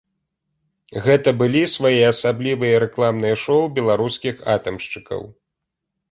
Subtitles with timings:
[1.07, 5.21] Гэта былі своеасаблівыя рэкламныя шоу беларускіх атамшчыкаў.